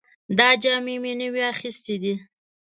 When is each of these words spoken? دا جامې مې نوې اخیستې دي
دا 0.37 0.49
جامې 0.61 0.95
مې 1.03 1.13
نوې 1.21 1.43
اخیستې 1.53 1.95
دي 2.03 2.13